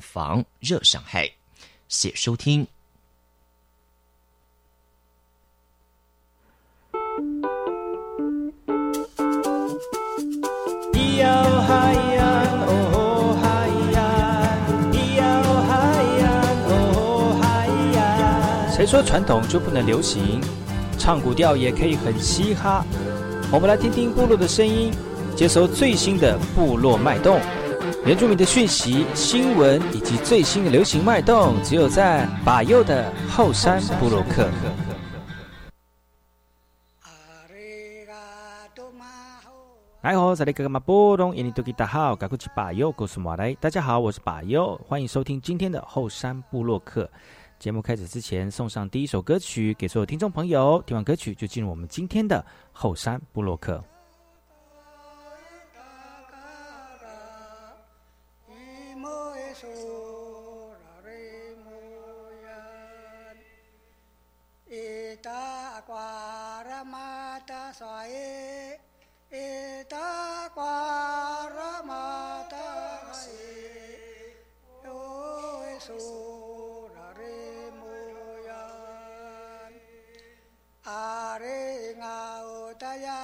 [0.00, 1.30] 防热伤害。
[1.88, 2.66] 谢收听。
[18.76, 20.40] 谁说传统就不能流行？
[20.98, 22.84] 唱古调也可以很嘻哈。
[23.52, 24.92] 我们来听听部落的声音，
[25.36, 27.40] 接收最新的部落脉动、
[28.06, 34.46] 原住民的讯息、新闻以及最新的流行脉动，只有在把右的后山部落克。
[40.02, 43.54] 来好，这里哥哥马波东，印尼多吉大好，赶快去把右告诉马来。
[43.54, 47.10] 大家好，我是把右，欢迎收听今天的后山部落客。
[47.58, 50.82] 节目开始之前，送上第一首歌曲给所有听众朋友。
[50.86, 53.82] 听完歌曲，就进入我们今天的后山部落克。
[65.94, 67.50] पारमातसये
[69.40, 70.08] एता
[70.56, 71.82] पारमातसे
[74.86, 74.98] यो
[75.86, 77.38] सोररे
[77.78, 78.64] मोया
[80.96, 81.62] आरे
[82.00, 83.20] गाओ तया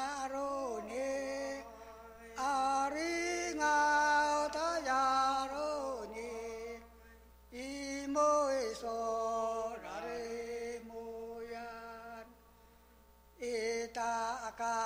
[14.60, 14.80] กา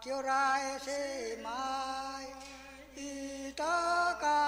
[0.00, 0.32] เกียวไร
[0.84, 0.88] เส
[1.46, 1.62] มา
[2.98, 3.10] อิ
[3.60, 3.78] ตา
[4.22, 4.39] กา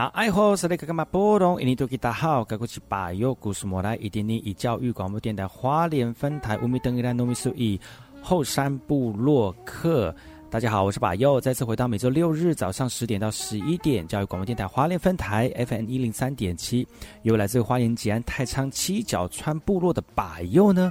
[0.00, 1.60] 那爱好是那个干嘛波动？
[1.60, 7.78] 印尼多吉大好，该过去把右故事莫来，一点点以教育广播电台花莲分台五米登一兰农米数一
[8.22, 10.16] 后山部落客。
[10.48, 16.88] 大家好，我是把右，再次回到每周六日早上十点到十一点，教育广播电台花莲分台 FM 一零三点七，
[17.20, 20.90] 由来自花莲吉安太仓七角川部落的把右呢。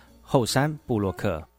[0.31, 1.50] 后山布洛克。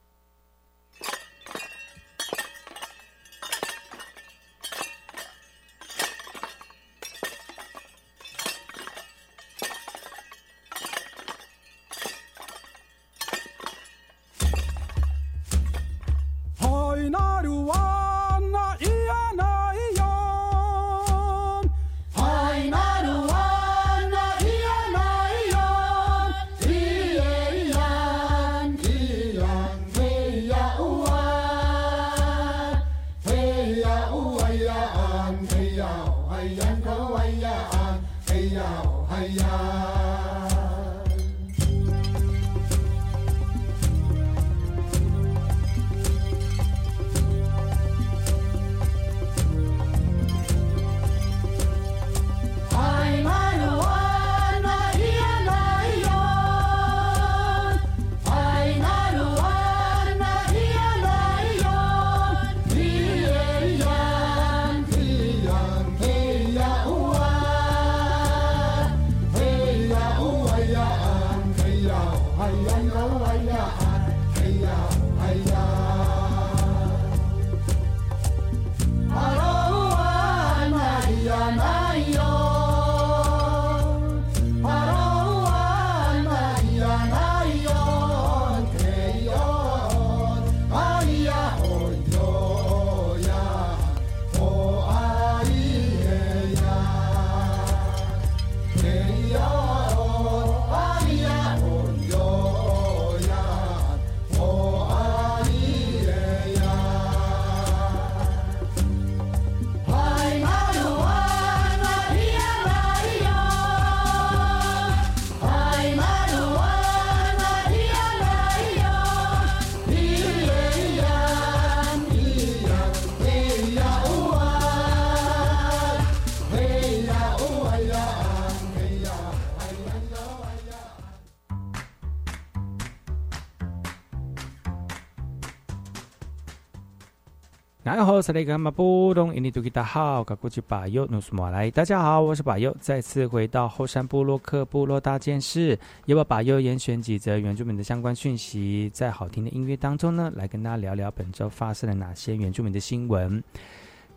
[138.23, 145.77] 然后是那个马布隆印尼多吉达好，噶过去巴友努苏马来，大家好，我是巴友，再次回到后山部落克部落大件事，
[146.07, 153.43] 由我巴友严选几则原住民的相关讯息，在好听的音乐当中呢，来跟大家聊聊本周发生了哪些原住民的新闻。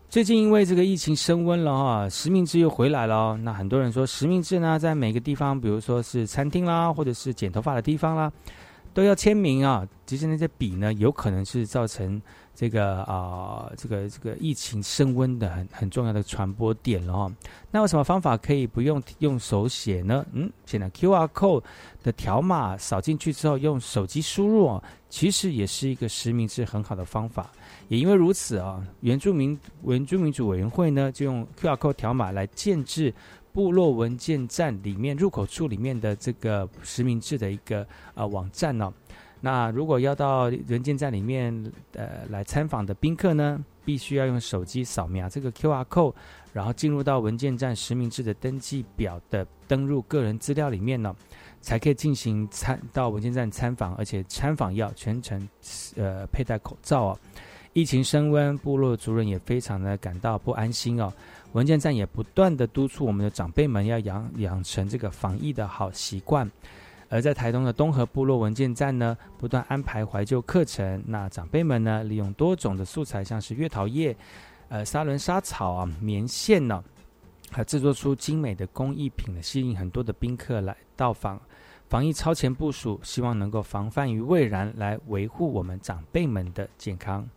[0.07, 3.35] 最近因为这个疫情升温了哈，实名制又回来了。
[3.37, 8.31] 那很多人说实名制呢，在每个地方，比如说是餐厅啦，或者是剪头发的地方啦，
[8.93, 9.83] 都要签名啊。
[10.05, 12.21] 其实那些笔呢，有可能是造成。
[12.55, 17.31] 这个啊，这个这个疫情升温的很很重要的传播点了哈。
[17.69, 20.25] 那有什么方法可以不用用手写呢？
[20.31, 21.63] 嗯，现在 Q R code
[22.01, 27.51] 的条码扫进去之后，用手机输入哦，其实也是一个实名制很好的方法。
[27.89, 33.13] 也因为如此啊，原住民原住民主委员会呢，就用 Q R code 条码来建制
[33.51, 38.93] 部落文件站里面入口处里面的这个实名制的一个啊网站呢。
[39.45, 41.53] 那如果要到人间站里面
[41.93, 46.15] 呃来参访的宾客呢，必须要用手机扫描这个 Q R code，
[46.51, 51.15] 然后进入到文件站实名制的登记表的登入个人资料里面呢，
[51.61, 55.47] 才可以进行参到文件站参访，而且参访要全程
[55.95, 57.19] 呃佩戴口罩哦。
[57.73, 61.13] 疫情升温，部落族人也非常的感到不安心哦。
[61.51, 66.49] 文件站也不断的督促我们的长辈们要养养成这个防疫的好习惯。
[67.09, 71.03] 而在台东的东河部落文件站呢，不断安排怀旧课程。
[71.07, 74.15] 那长辈们呢，利用多种的素材，像是月桃叶、
[74.69, 76.83] 呃沙轮沙草啊、棉线呢，
[77.51, 81.39] 还制作出精美的工艺品，吸引很多的宾客来到访。
[81.87, 87.29] 防疫超前部署，希望能够防范于未然，来维护我们长辈们的健康。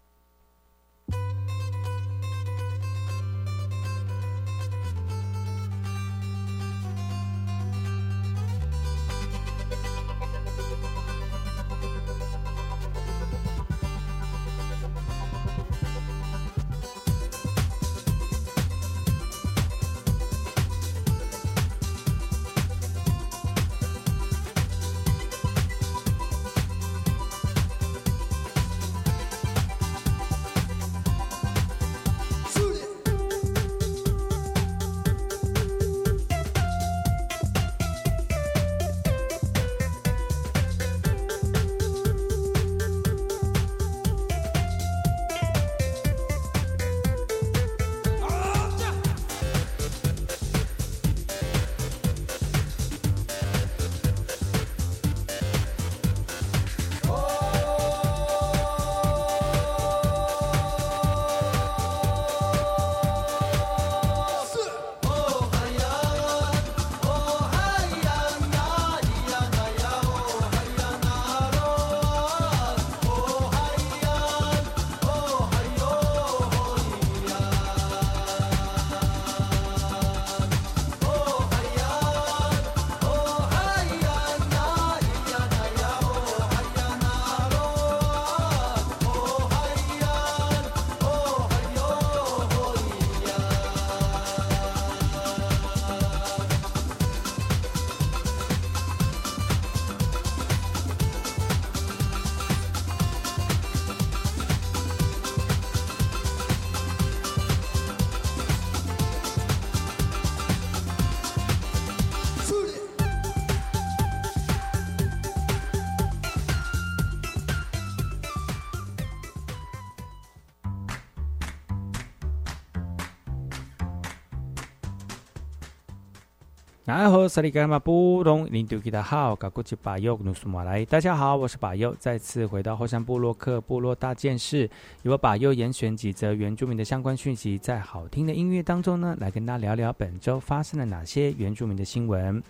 [126.89, 134.71] 然后萨利格玛布隆林杜吉达好，嘎古吉巴尤努苏马来，大家好，我是巴尤，再次回到后山部落克部落大件事，
[135.03, 142.43] 由我巴尤严选几则原住民的相关讯息，在好听的音乐当中呢，来跟大家聊聊本周发生了哪些原住民的新闻。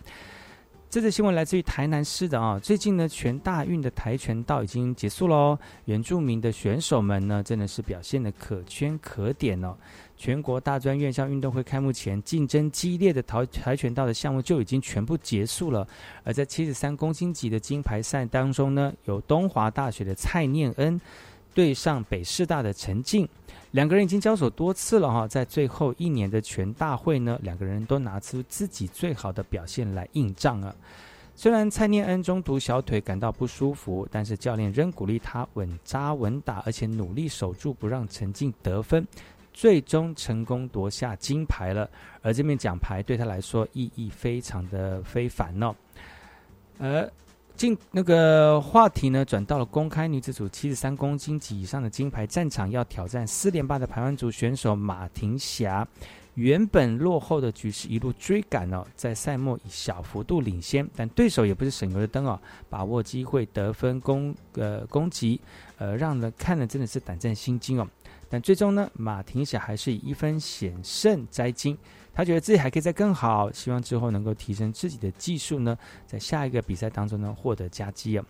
[0.91, 9.77] 这则新闻来自于台南市的啊，最近呢，全大运的跆拳道已经结束喽，原住民的选手们呢，真的是表现的可圈可点哦。
[10.17, 15.87] 全国大专院校运动会开幕前，竞争激烈的跆跆拳道的项目就已经全部结束了。
[16.25, 20.99] 而在七十三公斤级的金牌赛当中呢，有东华大学的蔡念恩
[21.59, 23.29] 对上北师大的陈静，
[23.73, 25.27] 两个人已经交手多次了哈。
[25.27, 30.73] 在最后一年的全大会呢，两个人都拿出自己最好的表现来应战啊。
[31.35, 39.05] 虽然蔡念恩中途小腿感到不舒服，但是教练仍鼓励他稳扎稳打，而且努力守住不让陈静得分。
[39.53, 41.91] 最终成功夺下金牌了，
[42.23, 45.75] 而这面奖牌对他来说意义非常的非凡哦。
[46.79, 47.11] 而
[47.59, 55.87] 进那个话题呢，转到了公开女子组七十三公斤级以上的金牌战场，要挑战四连霸的台湾组选手马婷霞。
[56.35, 65.41] 原本落后的局势一路追赶哦，在赛末以小幅度领先，但对手也不是省油的灯哦，把握机会得分攻呃攻击，
[65.79, 67.89] 呃让人看了真的是胆战心惊哦。
[68.31, 71.77] 但最终呢，马婷霞还是以一分险胜摘金。
[72.19, 78.25] 他觉得自己还可以再更好，希望之后能够提升自己的技术呢，在下一个比赛当中呢获得佳绩哦。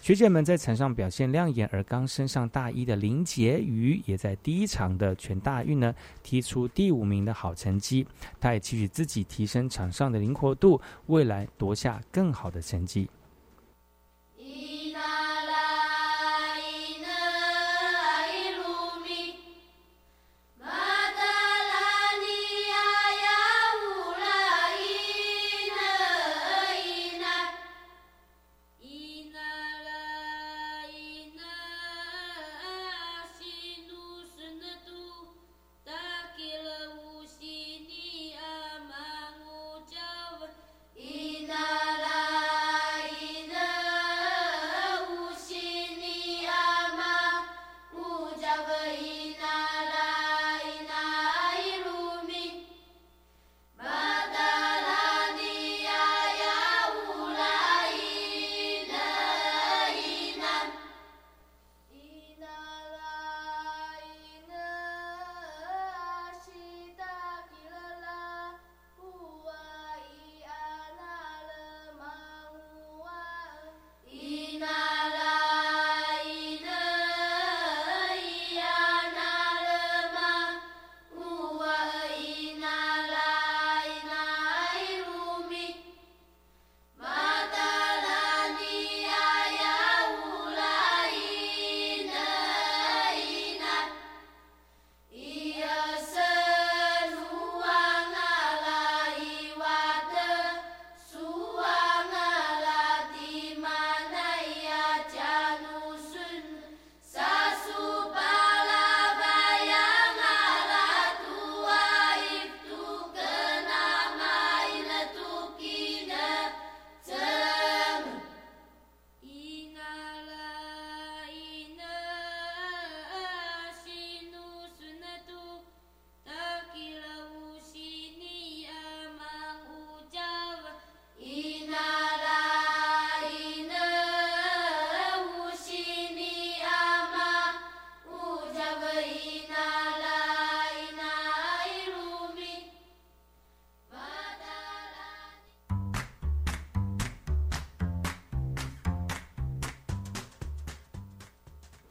[0.00, 8.06] 学姐们在场上表现亮眼，而刚升上大一的林婕妤也在第一场的全大运呢踢出第五名的好成绩。
[8.40, 13.10] 他也期许自己提升场上的灵活度，未来夺下更好的成绩。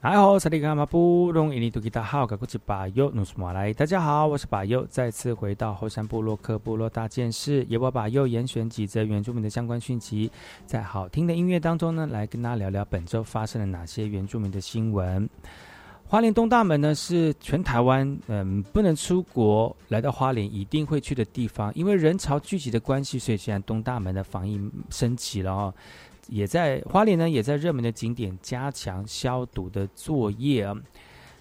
[0.05, 3.71] 嗨好，萨利卡马布隆伊尼图吉达好，我是巴尤努斯马来。
[3.71, 10.29] 大家好，我是巴尤，再次回到后山部落克部落大件事，也我巴尤严选几则原住民的相关讯息，
[10.65, 15.29] 在好听的音乐当中呢，来跟大家聊聊本周发生了哪些原住民的新闻。
[16.05, 25.73] 花莲东大门呢，是全台湾嗯不能出国来到花莲一定会去的地方，因为人潮聚集的关系，所以现在东大门的防疫升级了哦。
[26.27, 30.75] 也在花莲呢，也在热门的景点加强消毒的作业啊。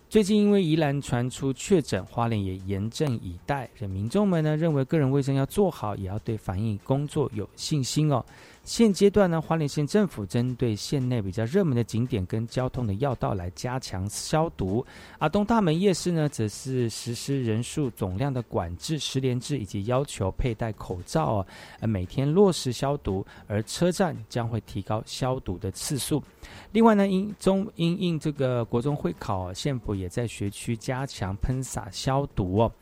[0.08, 3.68] 最近因为宜兰传出确诊，花莲也严阵以待。
[3.74, 8.22] 这民众们呢认为个人卫生要做好，也要对防疫工作有信心哦。
[8.64, 14.85] 现阶段呢，花莲县政府针对县内比较热门的景点跟交通的要道来加强消毒，
[15.19, 21.45] 而东大门夜市呢，则是实施人数总量的管制、十连制以及要求佩戴口罩，
[21.81, 26.23] 呃，每天落实消毒，而车站将会提高消毒的次数。
[26.71, 32.73] 另外呢，因中因应这个国中会考，县府也在学区加强喷洒消毒哦。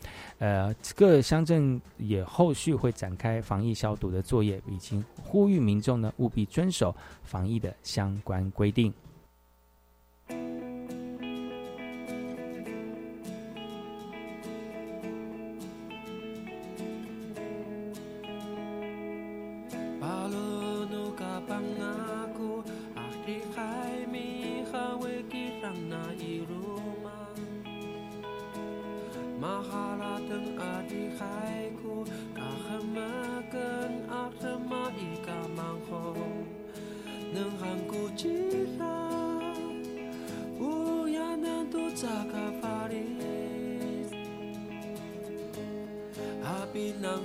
[0.41, 8.93] 呃，各乡镇也后续会展开防疫消毒的作业，已经呼吁民众呢务必遵守防疫的相关规定。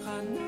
[0.05, 0.44] ran.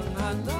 [0.00, 0.59] ang handa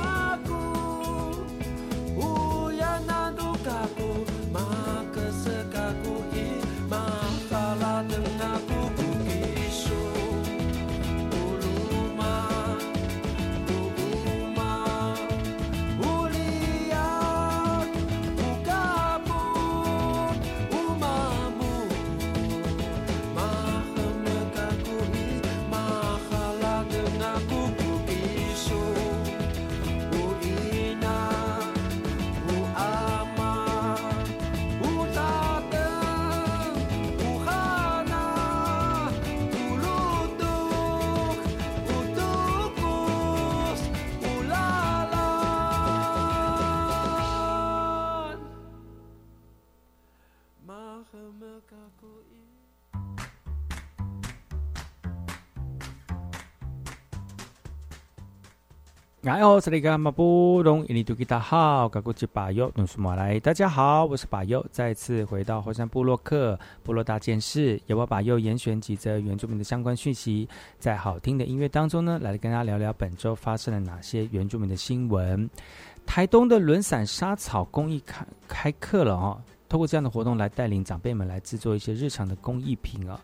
[59.31, 60.85] 哎哦，这里干嘛不懂？
[60.89, 63.39] 印尼土吉他好，嘎古吉巴尤，努苏马来。
[63.39, 70.49] 大家好，我是巴尤，再次回到火山部落克部落大件事，由我巴尤严选几则原住民的相关讯息，
[70.81, 75.49] 在好听的音乐当中呢，来跟大家聊聊本周发生了哪些原住民的新闻。
[76.05, 83.21] 台东的轮伞沙草工艺开开课了哦，透过这样的活动来带领长辈们来制作一些日常的工艺品啊。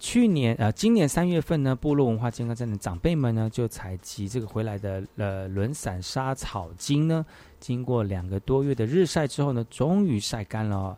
[0.00, 7.24] 去年呃，今年三月份呢，部落文化健康站的长辈们呢，就采集这个回来的呃轮伞沙草茎呢，
[7.60, 10.76] 经过两个多月的日晒之后呢，终于晒干了。
[10.76, 10.96] 哦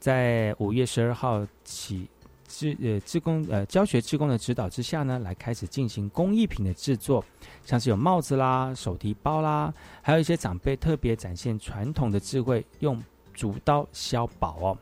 [0.00, 2.08] 在五月十二号起，
[2.48, 7.22] 志呃志工呃教学志工的指导之下呢，来开始进行工艺品的制作，
[7.66, 12.98] 像是有帽子啦、手提包啦，还有一些长辈特别展现传统的智慧，用
[13.34, 14.78] 竹刀削宝哦。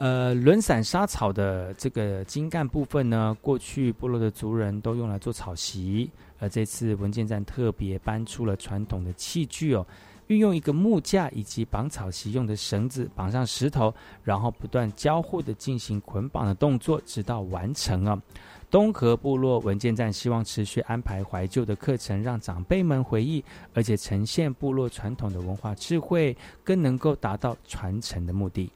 [0.00, 9.86] 呃，轮伞沙草的这个茎干部分呢，过去部落的族人都用来做草席，而这次文件站特别搬出了传统的器具哦，
[10.28, 18.18] 运用一个木架以及绑草席用的绳子绑上石头，然后不断交互的进行捆绑的动作，直到完成啊。
[18.70, 26.34] 东河部落文件站希望持续安排怀旧的课程，让长辈们回忆，而且呈现部落传统的文化智慧，
[26.64, 28.72] 更能够达到传承的目的。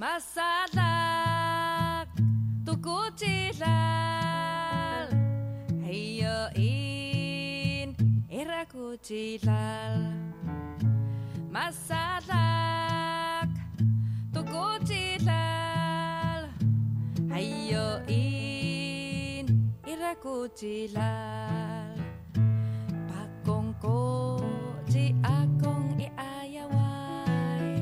[0.00, 0.96] Masala
[2.64, 3.68] tkutilal
[5.84, 7.92] heyo in
[8.32, 9.99] erakutilal
[20.20, 21.96] kutsi lal
[23.08, 27.72] pakong kutsi akong iayaway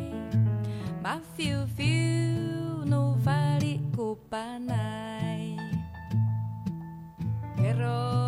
[1.03, 5.59] mafiu few no vali kupanay.
[7.59, 8.28] Pero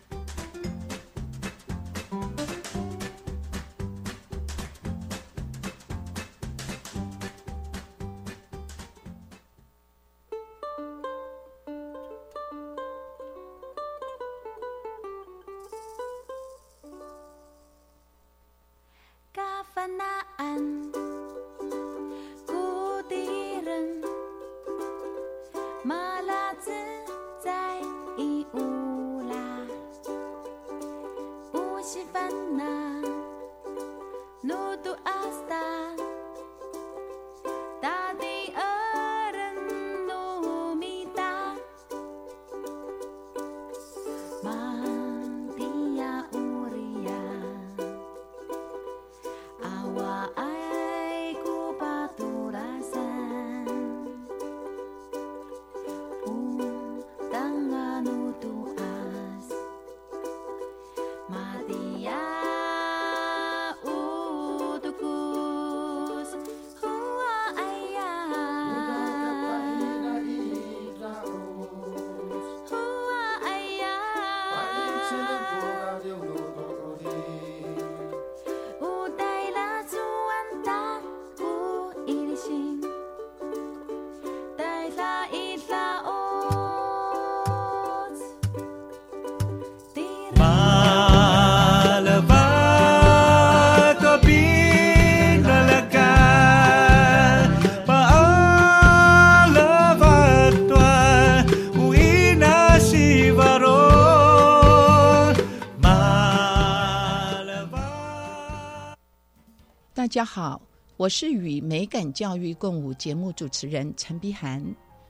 [110.21, 110.61] 大家好，
[110.97, 114.63] 我是与美感教育共舞节目主持人陈碧涵。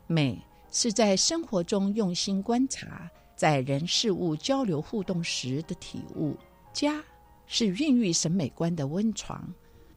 [0.08, 6.34] 美是在生活中用心观察，在人事物交流互动时的体悟。
[6.72, 7.04] 家
[7.46, 9.46] 是孕育审美观的温床。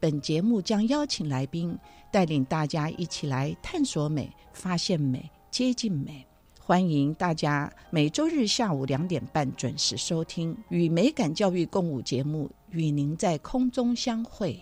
[0.01, 1.79] 本节目将邀请来宾，
[2.11, 6.27] 带领大家一起来探索美、发现美、接近美。
[6.59, 14.61] 欢迎大家每周日下午两点半准时收听《与美感教育共舞》节目，与您在空中相会。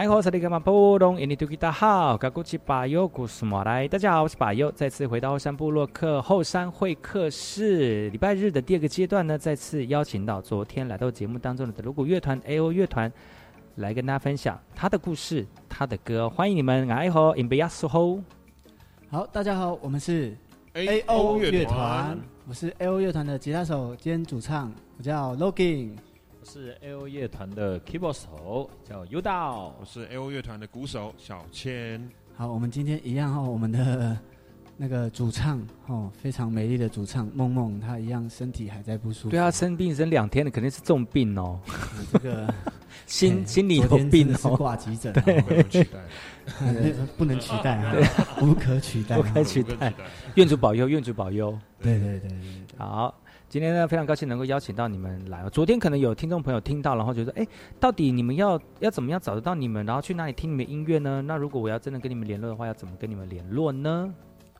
[0.00, 13.12] 来好，萨利格马波隆，印尼土吉大好，嘎古奇巴尤古斯莫来，大家好，我是巴尤，再次回到后山部落客后山会客室，礼拜日的第二个阶段呢，再次邀请到昨天来到节目当中的德鲁古乐团 A.O 乐团
[13.74, 16.30] 来跟大家分享他的故事、他的歌。
[16.30, 18.22] 欢迎你们，爱好 in b e y a s o
[19.10, 20.34] 好，大家好，我们是
[20.72, 25.90] A O 乐团团，，我是 A O 乐团的吉他手兼主唱，我叫 Logan。
[26.50, 29.84] 我是 A O 乐团的 keyboard 手，叫 U 道我。
[29.84, 32.04] 是 A O 乐团的鼓手小千。
[32.34, 34.18] 好，我们今天一样哈、哦，我们的
[34.76, 39.30] 那个主唱哦，非常美丽的主唱梦梦，她一样身体还在不舒服。
[39.30, 41.60] 对啊，生病生两天了，肯定是重病哦，
[42.12, 42.52] 这个
[43.06, 44.56] 心哎心里有昨天真病是哦。
[44.56, 46.00] 挂急诊、对哦，不能取代，
[46.58, 47.94] 那个不能取代啊，
[48.42, 49.30] 无可取代、不啊。
[49.32, 49.94] 可取代。
[50.34, 51.56] 愿主保佑，愿主保佑。
[51.80, 52.76] 对对对对对。
[52.76, 53.14] 好，
[53.50, 55.44] 今天呢非常高兴能够邀请到你们来。
[55.48, 57.44] 昨天可能有听众朋友听到，然后觉得，哎，
[57.80, 61.20] 到底你们要要怎么样找得到你们，然后去哪里听你们音乐呢？
[61.20, 64.14] 那如果我要真的跟你们联络的话，要怎么跟你们联络呢？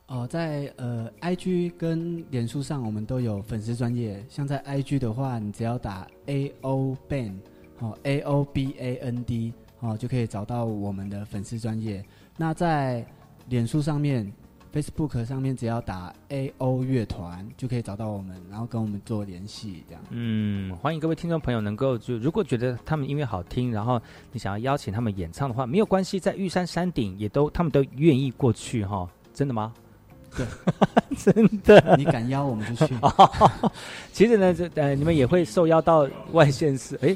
[0.07, 4.21] 哦，在呃，IG 跟脸书上我们都有粉丝专业。
[4.27, 7.35] 像在 IG 的话，你只要打 A O Band，
[7.79, 12.03] 哦，A O B A N D，哦，就可以找到我们的粉丝专业。
[12.35, 13.05] 那在
[13.47, 14.29] 脸书上面
[14.73, 20.01] ，Facebook 上面只要打 A O 乐团，就可以找到我们，然后跟我们做联系，这样。
[20.09, 29.73] 嗯，欢迎各位听众朋友能够就如果觉得他们音乐好听，然后你想要邀请他们演唱的话，没有关系，在玉山山顶也都他们都愿意过去哈、真的吗？
[30.33, 30.45] 对，
[31.17, 31.95] 真的。
[31.97, 32.95] 你敢邀我们就去。
[34.13, 36.97] 其实呢，这呃，你们也会受邀到外县市。
[37.01, 37.13] 哎，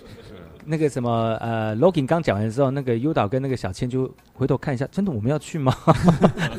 [0.65, 5.75] 那个什么呃，Logan 刚讲完之后，那个优导跟那个小千就回头看一下，真的我们要去吗？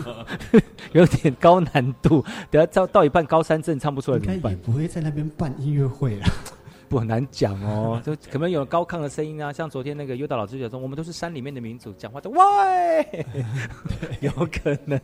[0.92, 4.52] 有点高难度，等下到到一半高山症唱不出来应怎么办？
[4.52, 6.26] 该也不会在那边办音乐会啦。
[6.88, 13.26] 不很难讲哦， 就可能有高亢的声音啊，像昨天那个优导老师讲说，我们都是山里面的民族，讲话的喂，
[14.20, 14.98] 有可能，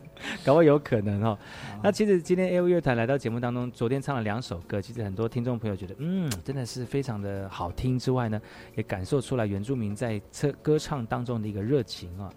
[0.45, 1.37] 搞不好有可能哦。
[1.81, 8.41] 那其实今天 A O 乐团来到节目当中，昨天唱了两首歌，其实很多听众朋友觉得，嗯，真的是非常的好听之外呢，
[8.75, 12.29] 也感受出来原住民在歌歌唱当中的一个热情啊、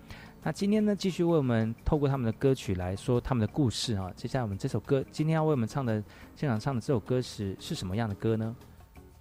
[0.43, 4.11] 那今天呢，继续为我们透过他们的歌曲来说他们的故事啊。
[4.15, 6.03] 接下来我们这首歌，今天要为我们唱的
[6.35, 8.55] 现场唱的这首歌是是什么样的歌呢？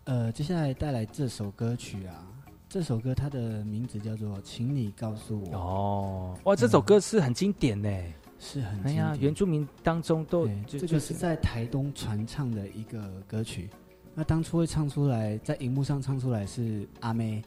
[0.06, 2.28] 呃，接下来带来这首歌曲啊，
[2.70, 5.48] 这首歌它的名字叫做《请你告诉我》。
[5.56, 7.90] 哦，哇，这首歌是很经典呢。
[8.38, 13.68] 是很哎呀，原住民当中都这个是在台东传唱的一个歌曲。
[14.14, 17.44] 那当初会唱出来，在荧幕上唱出来是阿妹，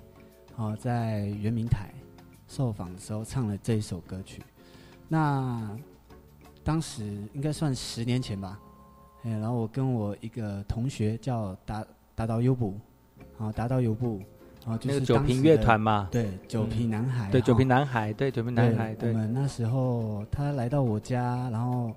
[0.57, 1.95] 哦，在圆明台
[2.49, 4.43] 受访的时候唱了这一首歌曲。
[5.07, 5.79] 那
[6.65, 8.59] 当时应该算十年前吧，
[9.23, 11.87] 哎，然后我跟我一个同学叫达
[12.19, 12.75] 达到优步，
[13.39, 14.21] 啊，打到优步，
[14.67, 19.13] 啊，就那是个九平乐团嘛，对，九平男孩，对，九哈平男孩，对，九平男孩，对。
[19.13, 21.95] 我，们那时候他来到我家，然后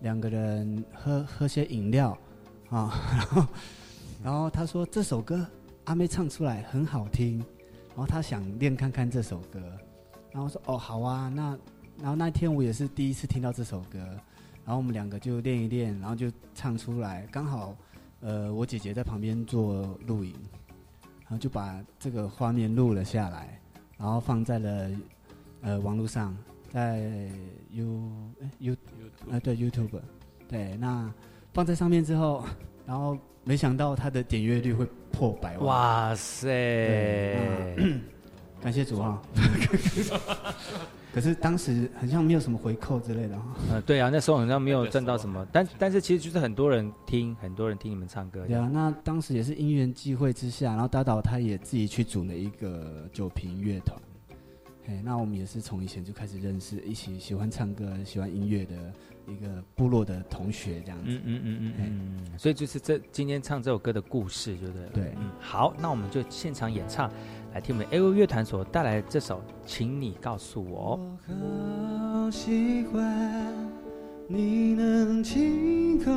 [0.00, 2.18] 两个人喝喝些饮料
[2.68, 3.46] 啊， 然后
[4.24, 5.46] 然后他说这首歌
[5.84, 7.38] 阿妹唱出来很好听，
[7.90, 9.60] 然后他想练看看这首歌，
[10.32, 11.56] 然后我说哦好啊，那
[12.00, 14.00] 然后那天我也是第一次听到这首歌，
[14.64, 17.72] 然后我们两个就练一练，然后就唱出来，刚好
[18.20, 20.34] 呃我姐姐在旁边做录影，
[21.22, 23.60] 然后就把这个画面录了下来，
[23.98, 24.90] 然后放在了
[25.62, 26.36] 呃网络上，
[26.68, 27.28] 在
[27.70, 28.76] U 哎 U
[29.30, 30.00] 啊、对 YouTube，
[30.48, 31.12] 对，那
[31.52, 32.44] 放在上面之后，
[32.86, 36.46] 然后没想到它的点阅率会破百万，哇塞
[38.62, 39.20] 感谢主啊！
[41.12, 43.44] 可是当时好像没有什么回扣之类的哈。
[43.70, 54.00] 呃，对啊，那时候好像没有挣到什么，但但是其实就是很多人听，很多人听你们唱歌，对啊，那当时也是因缘际会之下，然后大导他也自己去组了一个酒瓶乐团，
[54.86, 58.76] 哎，那我们也是从以前就开始认识，一起喜欢唱歌、喜欢音乐的
[59.26, 61.06] 一个部落的同学这样子。
[61.06, 64.86] 嗯嗯嗯嗯哎嗯嗯，所以就是这今天唱这首歌的故事，对不对？
[64.92, 67.10] 对嗯，好，那我们就现场演唱，
[67.52, 70.96] 来听我们 A O 乐团所带来的这首《请你告诉我》。
[71.34, 73.52] 我好喜欢
[74.28, 76.12] 你能亲口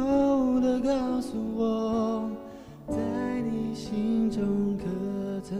[0.61, 2.29] 的告诉我，
[2.87, 2.97] 在
[3.41, 4.83] 你心中可
[5.41, 5.57] 曾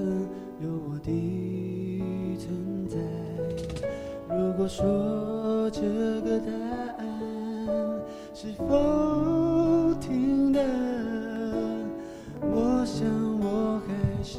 [0.62, 3.00] 有我的存在？
[4.30, 5.82] 如果说这
[6.22, 6.52] 个答
[7.00, 7.08] 案
[8.32, 10.64] 是否听的，
[12.42, 13.10] 我想
[13.40, 14.38] 我还是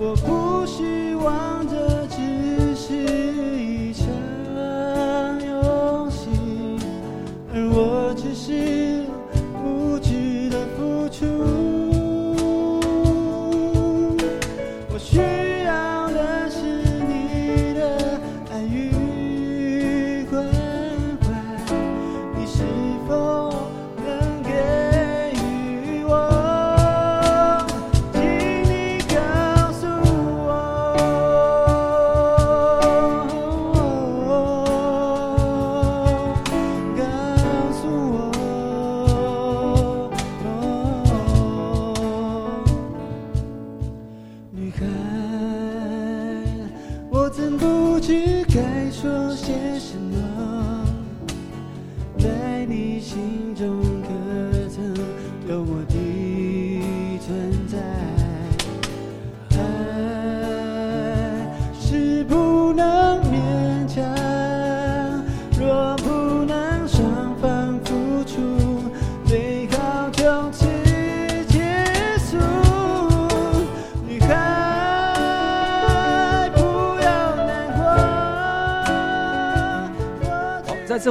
[0.00, 3.57] 我不希望这只是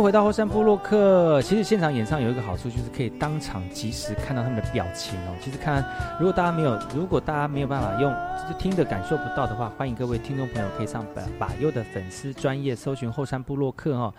[0.02, 1.42] 回到后山部落客。
[1.42, 5.36] 其实现场演唱有一个好处，就是可以当场及时看到他们的表情哦。
[5.42, 5.84] 其实看，
[6.20, 14.14] 如果大家没有，如果大家没有办法用，就是听的感受不到的话，欢迎各位听众朋友可以上本把优的粉丝专业搜寻后山部落客哦，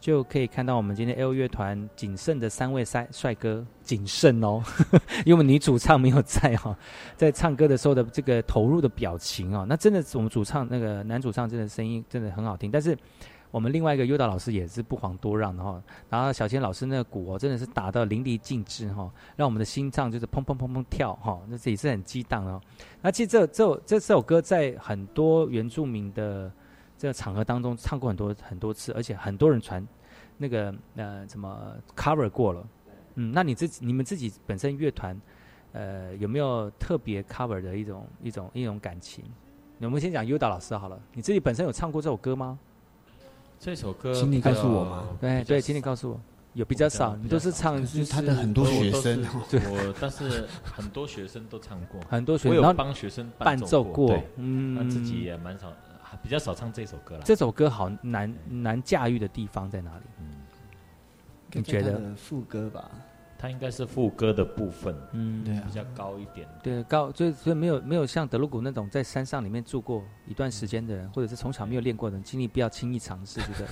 [0.00, 4.62] 就可以看到我们今天 L 乐团仅剩的三位帅帅哥，仅剩哦，
[5.24, 6.76] 因为我们女主唱没有在哈、
[7.16, 12.96] 在唱歌的时候的这个投入的表情哦，那真的是我们主唱那个男主唱真的声音真的很好听，但是。
[13.52, 22.60] 我们另外一个优导老师也是不遑多让的哈，然后小千老师那个鼓哦，真的是打到淋漓尽致哈，让我们的心脏就是砰砰砰砰跳哈，那这也是很激荡哦。
[23.02, 26.50] 那其实这这首这这首歌在很多原住民的
[26.96, 29.86] 这个场合当中唱过很多很多次，而且很多人传
[30.38, 32.66] 那个呃怎么 cover 过了。
[33.16, 35.20] 嗯，那你自己你们自己本身乐团
[35.72, 39.22] 呃有没有特别 cover 的一种一种一种感情？
[39.78, 42.58] 我们先讲优导老师好了，你自己本身有唱过这首歌吗？
[43.64, 46.20] 这首歌请你告诉我吗对对，请你告诉我，
[46.54, 55.72] 有比较少，你都是唱就是他的很多学生对我但是很多学生都唱过，很多学生我有然后帮学生伴奏过嗯那自己也蛮少，
[56.24, 57.22] 比较少唱这首歌了。
[57.24, 60.02] 这首歌好难难驾驭的地方在哪里？
[61.52, 62.00] 你觉得？
[62.16, 62.90] 副歌吧？
[63.42, 66.46] 它应该是副歌的部分，嗯对啊比较高一点。
[66.62, 73.66] 对，高所以所以没有没有像德鲁古那种在山上里面住过一段时间的人，或者是从小没有练过的人，尽力不要轻易尝试，对不对？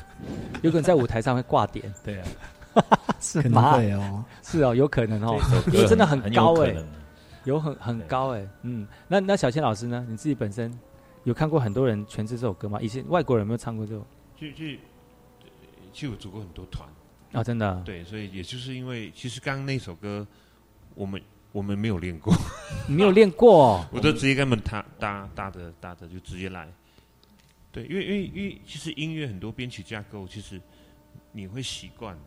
[0.63, 1.95] 有可能在舞台上会挂点。
[2.05, 2.27] 对啊，
[3.21, 3.77] 是吗？
[3.77, 6.75] 会哦是哦，有可能哦因为真的很高哎
[7.45, 10.05] 有很很高哎，嗯，那那小千老师呢？
[10.09, 10.77] 你自己本身
[11.23, 12.81] 有看过很多人诠释这首歌吗？
[12.83, 14.05] 以前外国人有没有唱过这首？
[14.37, 14.81] 去去
[15.93, 16.89] 其实我组过很多团
[17.33, 17.83] 啊，真的啊。
[17.85, 20.27] 对，所以也就是因为其实刚刚那首歌，
[20.95, 21.21] 我们
[21.53, 22.35] 我们没有练过，
[22.89, 26.69] 你 没有练过哦我都直接跟他们搭搭搭的搭的就直接来。
[27.73, 30.61] 对，因为因为因为其实音乐很多编曲架构，其实
[31.31, 32.19] 你会习惯，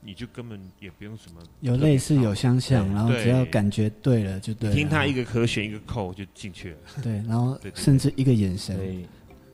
[0.00, 4.76] 你就根本也不用什么有类似有相像，然后只要感觉对了就对了。
[4.76, 6.76] 听他一个和弦一个扣就进去了。
[7.02, 9.04] 对，然后 甚至一个眼神，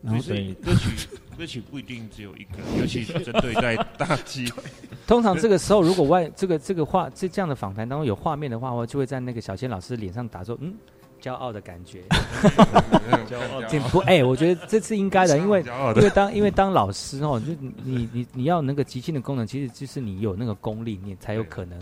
[0.03, 4.62] 然后所以歌曲歌曲不一定只有一个，尤其是针对在大机会。
[5.07, 10.74] 通常这个时候，如果外这个这个画这这样的访谈当中有画面的话，我就会在那个小千老师脸上打说，嗯，
[11.20, 12.03] 骄傲的感觉。
[13.28, 15.64] 骄傲这不哎、我觉得这是应该的，因为
[15.97, 21.80] 因为当因为当老师哦，就你你你你要那个即兴的功能，其实就是你有那个功力，你才有可能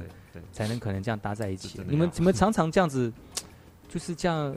[0.52, 1.80] 才能可能这样搭在一起。
[1.88, 3.12] 你们你们常常这样子，
[3.88, 4.56] 就是这样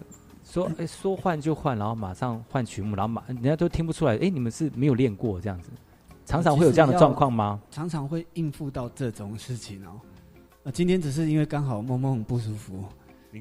[0.53, 5.71] 说，哎、说换就换，然后马上换曲目，然后马人家都听不出来，哎、你们是没有练过这样子，
[6.27, 7.59] 常常会有这样的状况吗？
[7.71, 9.99] 常常会应付到这种事情哦。
[10.61, 12.85] 呃，今天只是因为刚好梦梦不舒服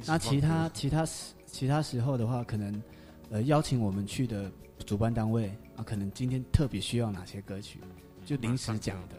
[0.06, 2.82] 那其他其他时其他时候的话，可能
[3.28, 4.50] 呃邀请我们去的
[4.86, 7.78] 主办单位啊，可能今天特别需要哪些歌曲，
[8.24, 9.16] 就临时讲的，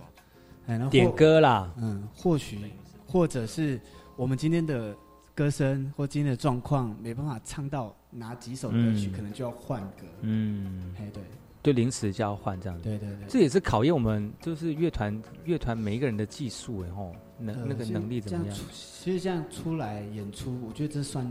[0.66, 2.58] 哎，然后点歌啦嗯，或许
[3.06, 3.80] 或者是
[4.16, 4.96] 我们今天的
[5.36, 11.24] 歌声或今天的状况没办法唱到哪几首歌曲，嗯可能就要换歌，嗯，哎，对。
[11.64, 12.84] 就临时就要换这样子。
[12.84, 18.68] 对对对这也是考验我们就是乐团乐团每一个人的技术哎吼，能、呃那个能力怎么样这出？
[18.74, 21.26] 其实这样出来演出，我觉得这算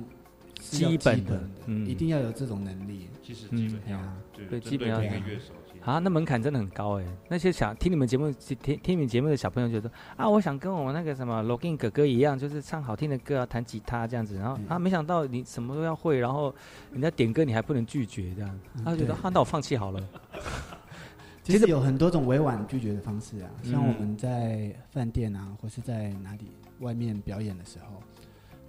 [0.63, 3.09] 是要基本的的，嗯一定要有这种能力。
[3.23, 5.53] 其实嗯对啊，对，针基本上对每个乐手
[5.85, 7.05] 啊，那门槛真的很高哎。
[7.29, 14.37] 那些想听你们节目、听听你们节目的小朋友觉得啊，我想跟我那个什么 Login 哥哥一样，就是唱好听的歌啊，弹吉他这样子。
[14.37, 16.55] 然后、嗯啊，没想到你什么都要会，然后
[16.93, 20.01] 人家点歌你还不能拒绝这样，他就觉得对啊，那我放弃好了。
[21.43, 28.01] 其实有很多种委婉拒绝的方式啊，像嗯我们在饭店啊，或是在哪里外面表演的时候，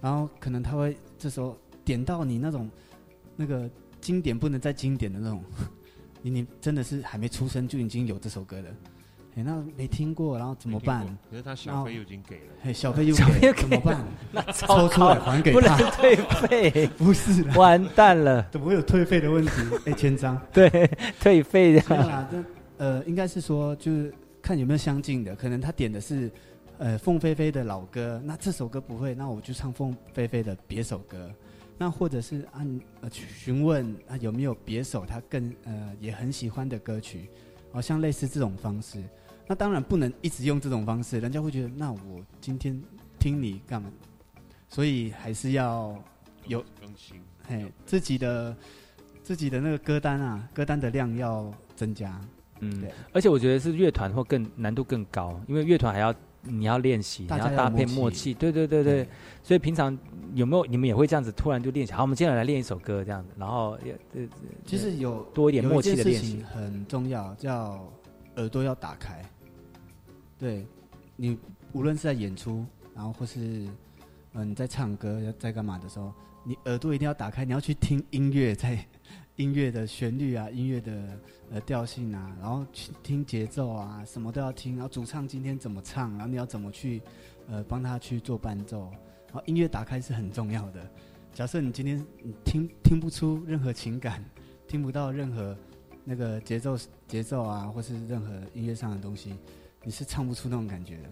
[0.00, 2.68] 然后可能他会这时候点到你那种
[3.36, 5.44] 那个经典不能再经典的那种，
[6.24, 8.68] 你你真的是还没出生就已经有这首歌了，
[9.36, 11.06] 哎，那没听过，然后怎么办？
[11.30, 12.52] 可是他小费又已经给了。
[12.62, 14.02] 嘿，小费 又小费又给，怎么办？
[14.32, 16.86] 那糟抽出来还给不能，退费。
[16.96, 19.52] 不是，完蛋了，怎么会有退费的问题？
[19.84, 20.70] 哎，千张，对，
[21.20, 22.02] 退费这样。
[22.02, 22.44] 没有啦，这
[22.78, 26.30] 呃，应该是说就是看有没有相近的，可能他点的是
[26.78, 31.30] 呃凤飞飞的老歌，那这首歌不会，那我就唱凤飞飞的别首歌，
[31.76, 37.28] 那或者是按呃去询问啊有没有别首他更呃也很喜欢的歌曲，
[37.72, 39.02] 哦，像类似这种方式。
[39.46, 42.80] 那当然不能一直用这种方式，人家会觉得那我今天
[43.18, 43.90] 听你干嘛？
[44.68, 46.02] 所以还是要
[46.46, 48.56] 有更新，嘿自己的
[49.22, 52.20] 自己的那个歌单啊，歌单的量要增加。
[52.60, 56.14] 嗯对，而且我觉得是乐团或更难度更高，因为乐团还要
[56.44, 59.08] 你要练习，你要要搭配默契对对对对。
[59.42, 59.96] 所以平常
[60.34, 61.92] 有没有你们也会这样子突然就练习？
[61.92, 64.28] 好，我们接下来来练一首歌这样子，然后也呃
[64.64, 66.42] 其实有多一点默契的练习。
[66.42, 67.86] 很重要，叫
[68.36, 69.24] 耳朵要打开。
[70.38, 70.66] 对，
[71.16, 71.38] 你
[71.72, 72.64] 无论是在演出，
[72.94, 73.70] 然后或是嗯、
[74.32, 76.12] 呃你在唱歌在干嘛的时候，
[76.44, 78.78] 你耳朵一定要打开，你要去听音乐，在
[79.36, 81.18] 音乐的旋律啊，音乐的
[81.50, 84.74] 呃调性啊，然后去听节奏啊，什么都要听。
[84.76, 87.02] 然后主唱今天怎么唱，然后你要怎么去
[87.48, 88.90] 呃帮他去做伴奏。
[89.26, 90.88] 然后音乐打开是很重要的。
[91.32, 94.24] 假设你今天你听听不出任何情感，
[94.68, 95.56] 听不到任何
[96.04, 96.78] 那个节奏
[97.08, 99.34] 节奏啊，或是任何音乐上的东西，
[99.82, 101.08] 你是唱不出那种感觉的。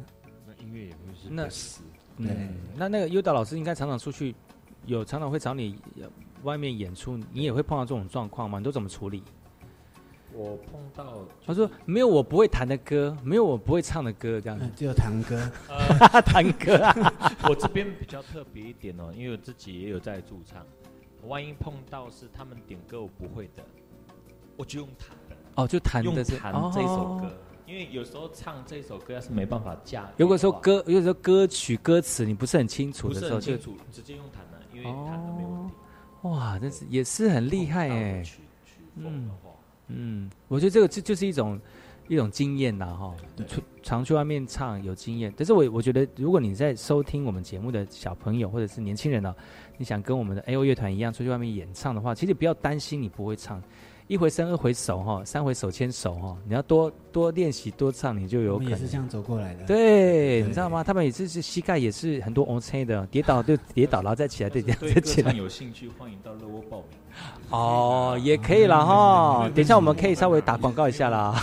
[0.46, 1.82] 那音乐也不是那会死。
[2.18, 4.32] 嗯对，那那个优导老师应该常常出去，
[4.86, 6.08] 有常常会找你呃
[6.42, 8.58] 外面演出，你也会碰到这种状况吗？
[8.58, 9.22] 你都怎么处理？
[10.34, 15.50] 我碰到他说没有我不会弹的歌，没有我不会唱的歌，这样子嗯，只有弹歌。
[16.24, 17.12] 弹歌啊。
[17.50, 20.64] 我这边比较特别一点哦，因为我自己也有在驻唱，
[21.26, 23.62] 万一碰到是他们点歌我不会的，
[24.56, 25.36] 我就用弹的。
[25.56, 27.32] 哦，就弹用的是弹这首歌，哦
[27.66, 33.56] 因为有时候唱这首歌要是没办法驾驭的话，如果说歌，有时候歌曲歌词你不是很清楚的时候，就
[33.90, 35.74] 直接用弹的，因为弹的没问题。
[36.22, 38.22] 哇，真是也是很厉害哎。
[38.22, 39.30] 去去缝嗯，
[39.88, 41.60] 嗯，我觉得这个就就是一种
[42.08, 43.14] 一种经验呐哈，
[43.46, 45.32] 出常去外面唱有经验。
[45.36, 49.34] 但是我我觉得，如果你在收听我们节目的小朋友或者是年轻人呢、
[49.76, 53.62] 你想跟我们的 A O 乐团一样出去外面演唱的话，其实不要担心你不会唱。
[54.08, 58.70] 一回生，二回熟哈，三回手牵手哈，你要多多练习多唱，你就有可能。
[58.70, 59.64] 也是这样走过来的。
[59.64, 60.84] 对，你知道吗？
[60.84, 65.32] 他们也是是膝盖也是很多 O C 的，跌倒就跌倒，然后再起来，再跌倒对歌再起来。
[65.32, 66.86] 有兴趣，欢迎到乐窝报名。
[67.50, 69.48] 哦，也可以了哈。
[69.54, 71.40] 等一下我们可以稍微打广告一下啦。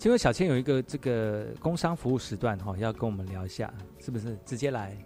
[0.00, 4.34] 请问小千有一个这个工商服务时段哈、要跟我们聊一下，是不是？
[4.46, 4.96] 直接来，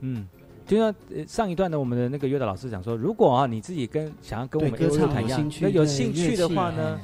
[0.00, 0.28] 嗯，
[0.66, 7.00] 就像呃上一段呢我们的那个约导老师讲说，如果啊你自己跟想要跟我们对歌唱团一样有兴，趣那有对兴趣的话呢，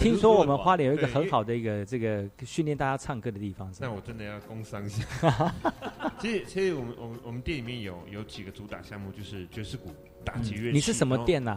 [0.00, 5.54] 听说我们花莲有一个很好的一个这个训练大家唱歌的地方，那我真的要工商一下。
[6.18, 9.90] 其实，其实我们我们我们店里面有有几个主打项目，就是爵士鼓、
[10.24, 10.72] 打击乐器。
[10.72, 11.56] 嗯你是什么店呐？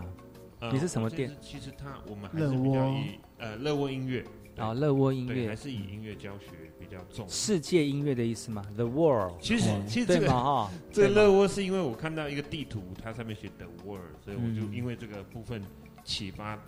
[0.60, 6.47] 呃你是什么店是其实它我们还是乐比较以呃乐窝音乐，对啊，乐窝音乐，还，是以音乐教学
[6.80, 7.28] 比较重。
[7.30, 10.70] 世界音乐的意思嘛？The World，其实哦其实这个哈？
[10.91, 15.64] 这个乐窝是因为我看到一个地图，它上面写 The World，所以我就嗯因为这个部分
[16.04, 16.60] 启发，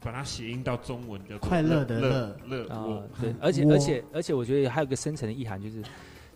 [0.00, 5.82] 把它谐音到中文的快乐的乐乐啊窝。，对，而且而且而且，我觉得还有个深层的意涵，就是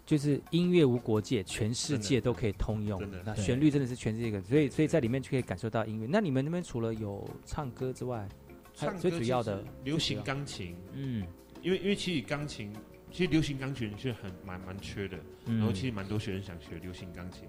[0.06, 3.22] 就是音乐无国界，全世界都可以通用真的。
[3.24, 6.06] 那旋律真的是全世界的，所以所以在里面就可以感受到音乐。
[6.10, 8.39] 那你们那边除了有唱歌之外，还
[8.86, 11.26] 唱歌最主要的流行钢琴，嗯。
[11.62, 12.72] 因为因为其实钢琴，
[13.12, 17.44] 其实流行钢琴是很蛮蛮缺的，然后其实蛮多学生想学流行钢琴，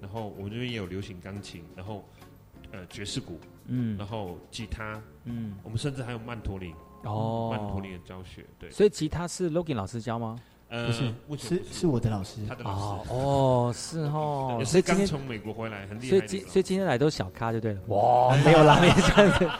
[0.00, 2.02] 然后我们这边也有流行钢琴，然后
[2.72, 3.98] 呃爵士鼓，嗯。
[3.98, 5.56] 然后吉他，嗯。
[5.62, 6.72] 我们甚至还有曼陀林，
[7.04, 10.38] 哦，曼陀林的教学，对，所以吉他是 Logan 老师教吗？
[10.70, 11.86] 呃不是不是是。
[11.88, 12.40] 我的老师。
[12.48, 16.26] 他的老哦师，哦，是哦，也是所以今天刚从美国回来，很厉害所以。
[16.26, 17.80] 今所以今天来都是小咖就对了。
[17.88, 19.50] 哇，没有啦，没有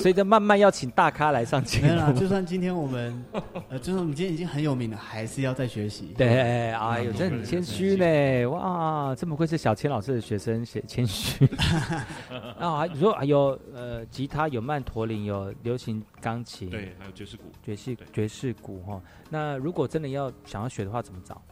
[0.00, 3.24] 所以就慢慢要请大咖来上节没有啦，就算今天我们，
[3.68, 6.14] 呃，就算我们今天已经很有名了，还是要再学习。
[6.16, 8.46] 对，哎呦，嗯真的很谦虚呢！
[8.50, 11.44] 哇，这么愧是小千老师的学生，写谦虚。
[12.58, 19.02] 啊，还你说还有呃，吉他有曼陀林，有流行钢琴，对，还有爵士鼓，爵士对爵士鼓哈。
[19.28, 21.42] 那如果真的要想要学的话，怎么找？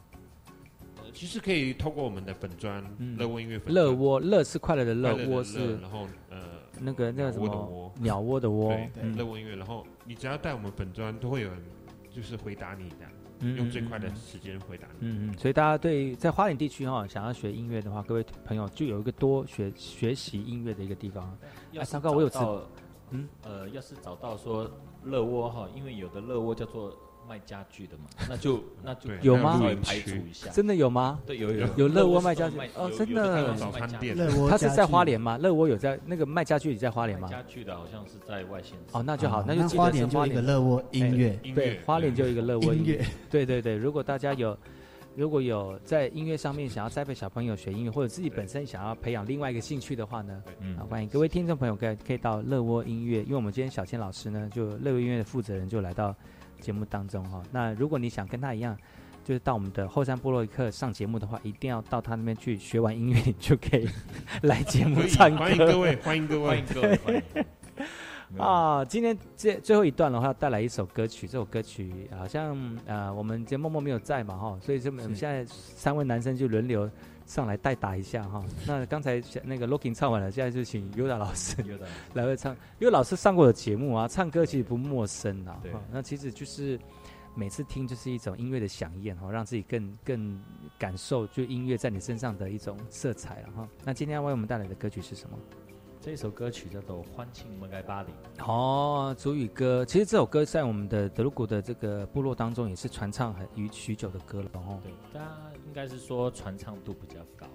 [0.99, 6.37] 呃其实可以透过我们的粉砖嗯乐窝音乐粉乐窝，乐是快乐的乐快，乐的乐窝是然后呃
[6.81, 11.63] 那个那个什鸟窝的么窝鸟窝的窝对，嗯乐窝音乐，然后你只要带我们本专，都会有人
[12.11, 12.97] 就是回答你的，
[13.41, 15.09] 嗯用最快的时间回答你。
[15.09, 21.37] 嗯嗯，所以大家对在花莲地区哈、想要学音乐的话，各位朋友就有一个多学学习音乐的一个地方。
[21.75, 22.63] 哎糟糕我有找
[23.11, 23.29] 嗯？
[23.43, 24.71] 呃，要是找到说
[25.05, 26.97] 乐窝哈，因为有的乐窝叫做
[27.29, 29.61] 卖家具的嘛， 那就那就有吗？
[29.83, 30.51] 排除一下。
[30.51, 31.21] 真的有吗？
[31.27, 31.89] 对，有有有。
[31.89, 32.57] 乐窝卖家具？
[32.57, 33.41] 卖哦，有真的。
[33.41, 34.15] 有看到是卖家具。
[34.49, 35.39] 他是在花莲吗？
[35.39, 37.29] 乐窝有在那个卖家具，你在花莲吗？
[37.29, 38.93] 家具的好像是在外县市。
[38.93, 41.39] 哦，那就好，哦那就记得是那花莲就花一个乐窝音乐。
[41.45, 42.57] 哎对，花莲就一个乐。
[42.59, 43.77] 窝音乐，对对对。
[43.77, 44.57] 如果大家有
[45.15, 56.15] 如果有在音乐上面想要栽培小朋友学音乐，或者自己本身想要培养另外一个兴趣的话呢，嗯啊，欢迎各位听众朋友可以可以到乐窝音乐，因为我们今天小千老师呢，就乐窝音乐的负责人就来到
[56.61, 58.77] 节目当中哈、那如果你想跟他一样。
[59.25, 63.89] 就是到我们的后山部落一课上节目的话，一定要到他那边去学完音乐，你就可以
[64.47, 65.39] 来节目可以唱歌。
[65.39, 71.27] 欢迎各位欢迎各位欢迎各位欢迎 啊，今天这最后一段的话，带来一首歌曲。
[71.27, 76.89] 这首歌曲好像呃，我们节目默默没有在嘛哈，所以这我们现在三位男生就轮流
[77.27, 78.43] 上来代打一下哈。
[78.67, 82.55] 那刚才那个 Looking 唱完了，现在就请 Yoda 老师 Yoda 老师来会唱。
[82.79, 85.59] 因为老师上过的节目啊，唱歌其实不陌生啊。
[85.63, 86.79] 对那其实就是
[87.35, 90.41] 每次听就是一种音乐的响宴哈，让自己更更
[90.79, 93.69] 感受就音乐在你身上的一种色彩了哈。
[93.85, 95.37] 那今天要为我们带来的歌曲是什么？
[95.99, 98.11] 这首歌曲叫做《欢庆门盖巴黎》。
[98.47, 104.79] 哦，主语歌，其实这首歌在我们的德鲁古的这个部落当中也是传唱很许许久的歌了哦。
[104.85, 107.47] 对，大家应该是说传唱度比较高，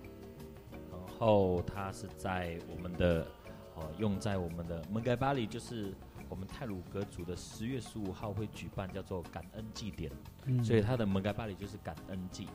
[0.91, 3.25] 然后它是在我们的
[3.73, 5.91] 哦用在我们的蒙盖巴里，就是
[6.29, 10.11] 我们泰鲁格族的十月十五号会举办叫做感恩祭典，
[10.45, 10.63] 嗯。
[10.63, 12.47] 所以它的蒙盖巴里就是感恩祭，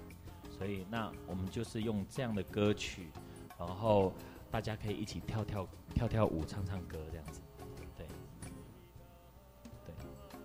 [0.57, 3.11] 所以那我们就是用这样的歌曲，
[3.59, 4.13] 然后
[4.53, 7.41] 大家可以一起跳跳跳跳舞、唱唱歌这样子，
[7.99, 8.07] 对，
[9.85, 9.93] 对，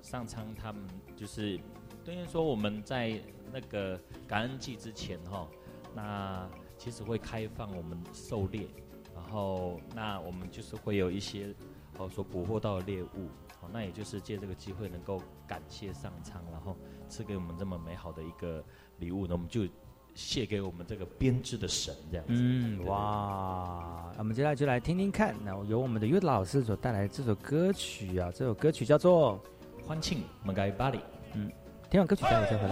[0.02, 0.84] 上苍他们
[1.16, 1.60] 就是
[2.04, 3.20] 等于说我们在
[3.54, 5.48] 那个感恩季之前哈，
[5.96, 8.68] 那其实会开放我们狩猎，
[9.14, 11.54] 然后那我们就是会有一些
[11.98, 13.28] 哦所捕获到的猎物，
[13.62, 16.76] 哦，那也就是借这个机会能够感谢上苍，然后
[17.08, 18.64] 赐给我们这么美好的一个
[18.98, 19.68] 礼物，那我们就
[20.14, 22.34] 谢给我们这个编织的神这样子。
[22.34, 29.40] 嗯，对哇，我们接下来就来听听看，那由我们的乐老师所带来的这首歌曲啊，这首歌曲叫做
[29.86, 30.98] 《欢庆门盖巴黎》。
[31.34, 31.50] 嗯，
[31.92, 32.72] 听完歌曲待会再回来。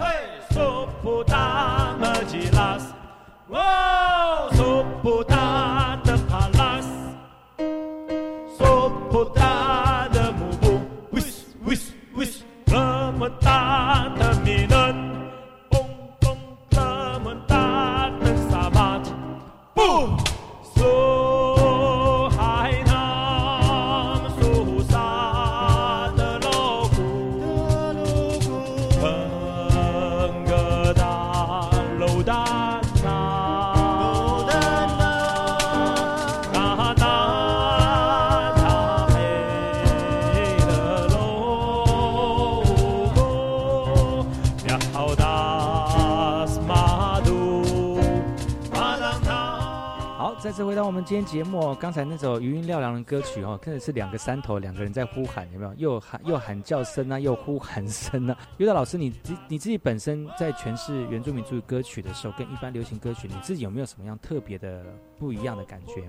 [50.64, 51.74] 回到我们今天节目。
[51.76, 55.74] 刚才那首余音绕梁的歌曲哦，真的是两个山头，两个人在呼喊，有没有？
[55.76, 58.36] 又喊又喊叫声啊，又呼喊声啊。
[58.58, 64.84] 尤达老师，你自你自己本身在诠释原住民族歌曲的时候，跟一般流行歌曲，你自己有没有什么样特别的
[65.18, 66.04] 不一样的感觉？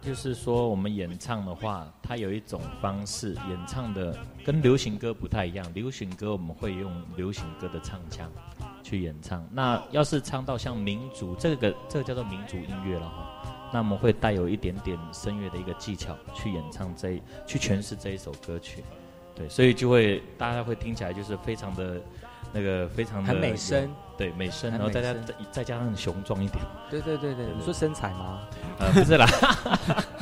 [0.00, 5.66] 就是说，我们演唱的话，它有一种方式，演唱的跟流行歌不太一样。
[5.74, 8.30] 流行歌我们会用流行歌的唱腔
[8.82, 18.84] 去演唱，那要是唱到像民族这个，这个叫做民族音乐了哈，那我们会带有一点点声乐的一个技巧去演唱这一，去诠释这一首歌曲。
[19.34, 22.00] 对，所以就会大家会听起来就是非常的
[22.52, 26.58] 那个非常的很美声有对美声，然后再加再再加上雄壮一点。
[26.90, 28.40] 对对对对，你说身材吗？
[28.80, 29.26] 呃，不是啦，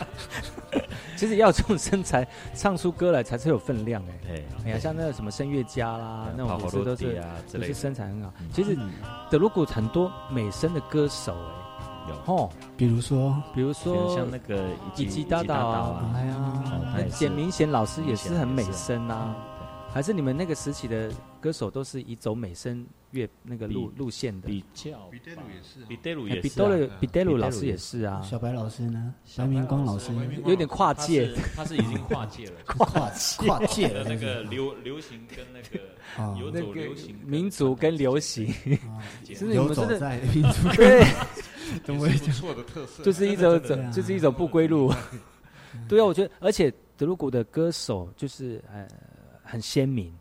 [1.16, 4.18] 其实要有这种身材，唱出歌来才是有分量哎。
[4.28, 8.30] 对，哎呀，像那个什么声乐家啦，那种都是都是身材很好。
[8.53, 8.76] 其实
[9.30, 11.66] 德鲁古很多美声的歌手哎，
[12.09, 14.64] 有吼，比如说，比如说像那个
[14.96, 16.62] 以及大大道啊，哎呀。
[16.94, 19.36] 那简明贤老师也是很美声啊，
[19.92, 24.46] 还是你们那个时期的歌手都是以走美声乐那个路路线的？
[24.48, 26.52] 比较比德鲁也是比德鲁也是啊。
[26.57, 29.14] 德鲁比德鲁老师也是啊，小白老师呢？
[29.36, 30.11] 白明光老师
[30.46, 32.86] 有点跨界，他是已经跨界了，跨
[33.38, 35.61] 跨界的那个 流流行跟那
[36.22, 38.46] 啊个游那个走流行民族跟流行，
[39.38, 41.04] 真的你游们真的走在民族跟对，
[41.85, 43.61] 怎么会也是不错的特色就是一种
[43.93, 44.93] 就是一种不归路。
[45.89, 48.89] 对啊，我觉得，而且德鲁古的歌手就是呃
[49.43, 50.17] 很鲜明，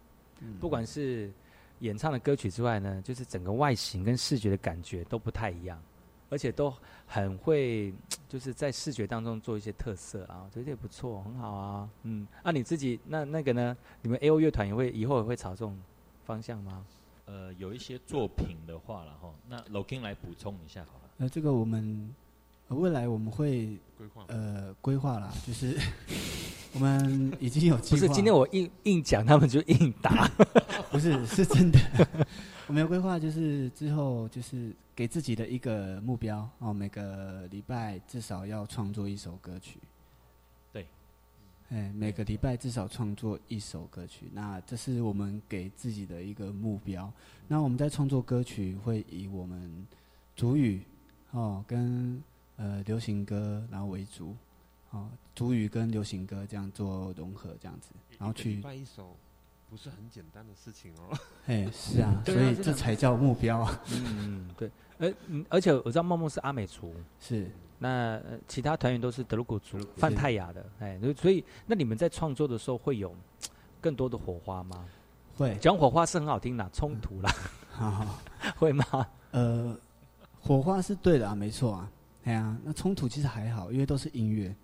[0.59, 1.31] 不管是
[1.79, 5.81] 演唱的歌曲之外呢，就是整个外形跟视觉的感觉都不太一样，
[6.29, 6.73] 而且都
[7.05, 7.93] 很会
[8.27, 11.89] 就是在视觉当中做一些特色啊，我觉得也不错，很好啊。
[12.03, 13.77] 嗯，啊你自己那那个呢？
[14.01, 15.77] 你们 A O 乐团也会以后也会朝这种
[16.25, 16.85] 方向吗？
[17.27, 21.04] 呃，有一些作品的话然后，那 Loking 来补充一下好了。
[21.17, 22.13] 呃，这个我们、
[22.67, 25.77] 呃未来我们会规划呃规划啦，就是
[26.73, 28.01] 我们已经有计划。
[28.01, 30.27] 不是，今天我硬硬讲，他们就硬答。
[30.91, 31.79] 不是，是真的。
[32.67, 39.77] 我们有规划，就是之后就是给自己的一个目标哦，每个礼拜至少要创作一首歌曲。
[40.73, 40.85] 对，
[41.69, 47.09] 哎，每个礼拜至少创作一首歌曲，那这是我们给自己的一个目标。
[47.47, 49.87] 那我们在创作歌曲会以我们
[50.35, 50.81] 主语
[51.35, 52.21] 哦跟
[52.57, 54.35] 呃流行歌然后为主，
[54.91, 59.15] 哦主语跟流行歌这样做融合这样子，然后去一首，
[59.69, 61.17] 不是很简单的事情哦。
[61.47, 63.81] 哎，是啊， 所以这才叫目标啊。
[63.91, 73.13] 嗯，对，而嗯而且我知道梦梦是阿美族，是那、呃其他团员都是德鲁古族、泛泰雅的，哎，所以那你们在创作的时候会有
[73.81, 74.85] 更多的火花吗？
[75.37, 77.29] 会讲火花是很好听啦，冲突啦，
[77.71, 78.19] 好 好，
[78.55, 78.85] 会吗？
[79.31, 79.77] 呃，
[80.45, 81.91] 火花是对的啊，没错啊。
[82.25, 84.55] 哎呀、那冲突其实还好，因为都是音乐。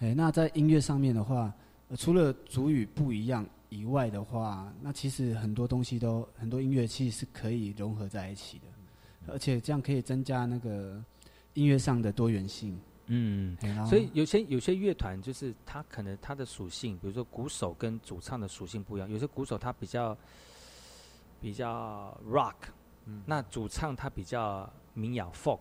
[0.00, 1.52] 哎，那在音乐上面的话，
[1.88, 11.00] 呃除了主语不一样以外的话，那其实很多东西都很多音乐器是可以融合在一起的，而且这样可以增加那个
[11.54, 12.76] 音乐上的多元性。
[13.12, 13.56] 嗯
[13.88, 20.16] 所以有些有些乐团就是它可能它的属性，比如说鼓手跟主唱的属性不一样，有些鼓手他比较
[21.40, 22.54] 比较 rock，、
[23.26, 25.60] 那主唱他比较民谣 folk，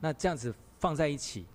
[0.00, 1.46] 那这样子放在一起。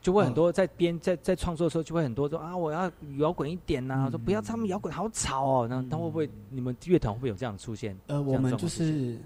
[0.00, 2.88] 就会很多在编在在创作的时候，就会很多说啊，我要
[3.18, 5.66] 摇滚一点呐、说不要他们摇滚好吵哦。
[5.68, 7.98] 那他会不会你们乐团会不会有这样的出现？
[8.06, 9.18] 呃，我们就是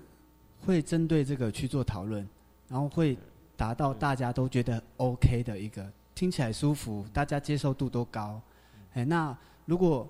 [0.64, 2.26] 会针对这个去做讨论，
[2.66, 3.18] 然后会
[3.58, 8.40] 达到大家都觉得 OK 的一个，听起来舒服，大家接受度都高。
[8.94, 9.36] 哎，那
[9.66, 10.08] 如果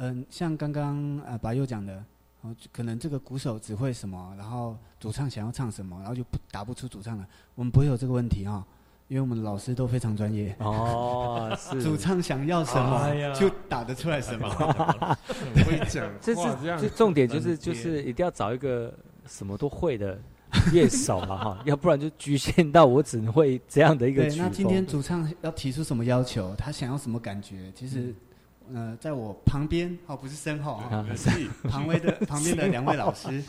[0.00, 2.04] 嗯、像刚刚呃白佑讲的，
[2.42, 8.64] 哦，可能这个鼓手只会什么，然后主唱想要唱什么，然后就不打不出主唱了，我们不会有这个问题哈、
[9.08, 10.54] 因为我们的老师都非常专业。
[10.60, 14.48] 哦 是主唱想要什么、哎就打得出来什么。
[14.48, 18.94] 很 会讲这话这样是这重点就是就是一定要找一个
[19.26, 20.18] 什么都会的
[20.72, 27.70] 乐手了哈，要不然就局限到我只能会这样的一个对，曲那今天主唱要提出什么要求，他想要什么感觉？
[27.74, 28.14] 其实，
[28.72, 33.42] 呃，在我旁边哦，不是身后啊啊，是旁边的 旁边的两位老师，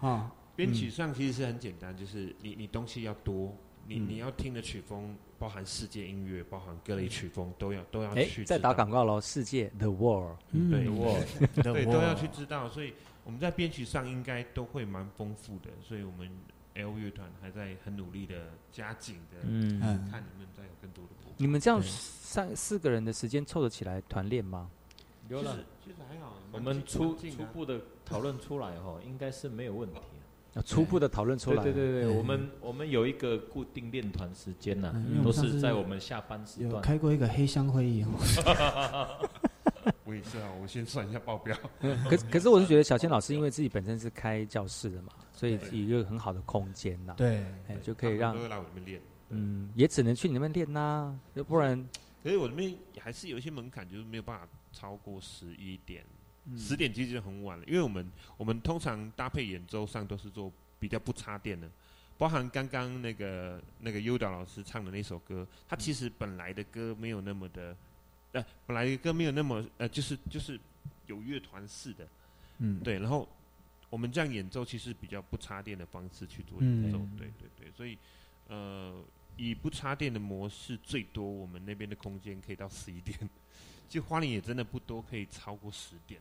[0.00, 3.56] 啊，编曲上其实是很简单，就是你你东西要多，
[3.86, 4.08] 你嗯。
[4.08, 11.26] 你要听的曲风包含世界音乐，包含各类曲风都要都要哎去，在打广告喽，世界 The World，对 The World，
[11.62, 12.94] 对，都要去知道，所以
[13.24, 16.28] 我们在编曲上应该都会蛮丰富的，所以我们
[16.74, 21.10] L 乐团还在很努力的加紧的，嗯看能不能再有更多的。
[21.36, 24.70] 你们这样三四个人的时间凑得起来团练吗？
[25.28, 29.96] 有了，其实还好，我们初初步的讨论出来哈，应该是没有问题。
[30.54, 34.94] 啊初步的讨论出来，对对对对，我们我们有一个固定练团时间呐
[35.24, 36.82] 都是在我们下班时有段。
[36.82, 39.08] 开过一个黑箱会议哦。
[40.04, 41.56] 我也是啊，我先算一下报表。
[41.80, 45.12] 可可是我是觉得小千老师因为自己本身是开教室的嘛，
[45.42, 47.44] 所以是一个很好的空间呐，对。
[47.66, 49.02] 哎，就可以让都会来我这边练。
[49.30, 51.76] 嗯，也只能去你那边练呐，要不然
[52.22, 56.04] 可是我这边还是有一些门槛，就是没有办法超过十一点，
[56.44, 56.56] 嗯。
[56.56, 57.64] 十、点其实就很晚了。
[57.66, 61.68] 因为我们我们通常搭配演奏上都是做比较不插电的，
[62.16, 67.76] 包含刚刚那个那个优导老师唱的那首歌，他其实本来的歌没有那么的，
[68.30, 70.56] 呃，本来的歌没有那么呃，就是就是
[71.08, 72.06] 有乐团式的，
[72.58, 72.78] 嗯。
[72.84, 73.28] 对，然后
[73.92, 77.98] 我们这样演奏其实比较不插电的方式去做演奏，嗯对对对，所以
[78.48, 78.94] 呃，
[79.36, 83.18] 以不插电的模式，最多我们那边的空间可以到十一点，
[83.90, 86.18] 其实花莲也真的不多，可以超过十点，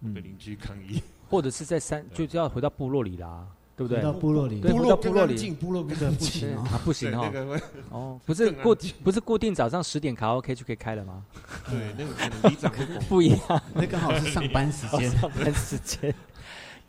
[0.00, 0.12] 嗯。
[0.12, 1.02] 被邻居抗议。
[1.30, 3.96] 或者是在山，就要回到部落里啦，对不对？
[3.98, 4.60] 回到部落里。
[4.60, 5.32] 回到部落里。
[5.32, 11.24] 落更安静，部落不行哦啊，不行 哦哦，不是固不是固定早上十点卡拉 OK 就可以开了吗？
[11.70, 15.08] 对，那个 不一样，那刚好是上班时间。
[15.10, 16.14] 哦上班时间。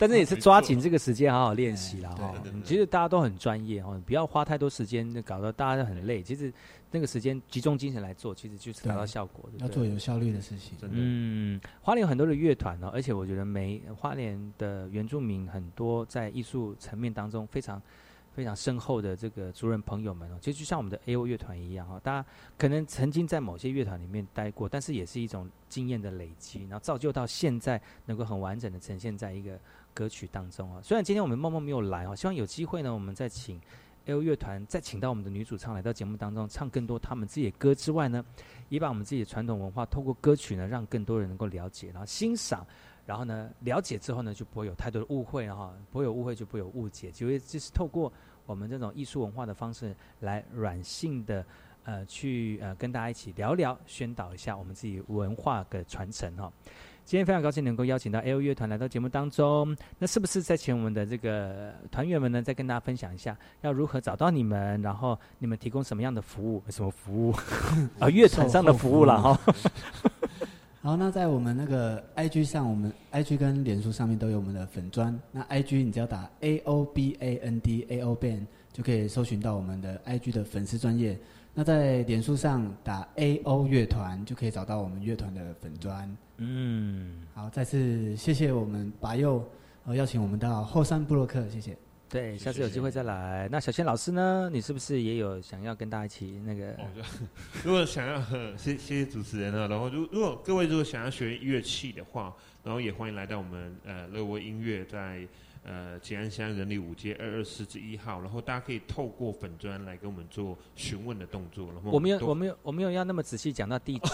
[0.01, 2.33] 但是也是抓紧这个时间好好练习啦哈。
[2.63, 6.23] 其实大家都很专业哈，不要花太多时间，搞得大家都很累。
[6.23, 6.51] 其实
[6.89, 9.59] 那个时间集中精神来做，其实就是达到效果的。
[9.59, 10.75] 要做有效率的事情。
[10.89, 17.79] 嗯，花莲有很多的乐团哦，而且我觉得每花莲的原住民很多在艺术层面当中非常
[18.33, 22.27] 非常深厚的这个族人朋友们哦，其实就像我们的 A O 乐团一样哈、哦，大家
[22.57, 29.59] 可能曾经在某些乐团里面待过，但是也是一种经验的累积，然后造就到现在能够很完整的呈现在一个
[29.93, 30.81] 歌曲当中啊。
[30.81, 33.59] 虽然今天我们梦梦没有来哦，希望有机会呢，我们再请
[34.05, 38.25] L 乐团再请到我们的女主唱来到节目当中，唱更多他们自己的歌之外呢，
[38.69, 42.65] 也把我们自己的传统文化透过歌曲呢，让更多人能够了解，然后欣赏，
[43.05, 48.11] 然后呢，了解之后呢，就不会有太多的误会哈，不会有误会就不会有误解，就会就是透过
[48.47, 51.45] 我们这种艺术文化的方式来软性的
[51.83, 56.51] 呃去呃跟大家一起聊聊，宣导一下我们自己文化的传承哈。
[57.03, 66.63] 今天非常高兴能够邀请到 L 乐团来到节目当中，那是不是再请我们的这个团员们呢，再跟大家分享一下要如何找到你们，然后你们提供什么样的服务？
[66.69, 67.33] 什么服务？
[67.99, 69.39] 啊，乐团上的服务了 哈。
[70.81, 75.19] 好，那在我们那个 IG 上，我们 IG 跟脸书上面都有我们的粉砖。
[75.31, 81.19] 那 IG 你只要打 A O B A N D A O Band 就可以搜寻到我们的 IG 的粉丝专业。
[81.53, 86.17] 那在脸书上打 A O 乐团就可以找到我们乐团的粉砖。
[86.37, 89.45] 嗯，好，再次谢谢我们拔佑
[89.85, 91.77] 呃邀请我们到后山布洛克，谢谢。
[92.07, 93.47] 对，下次有机会再来。
[93.49, 94.49] 那小千老师呢？
[94.51, 96.75] 你是不是也有想要跟大家一起那个？
[97.63, 98.21] 如果想要，
[98.57, 99.67] 谢谢谢主持人啊。
[99.67, 102.33] 然后，如如果各位如果想要学乐器的话，
[102.63, 105.25] 然后也欢迎来到我们呃乐威音乐在
[105.63, 108.19] 呃吉安乡人力五街二二四之一号。
[108.21, 111.71] 然后大家可以透过粉砖来跟我们做询问的动作。
[111.71, 114.11] 然后我没有，我没有，我没有要那么仔细讲到地址。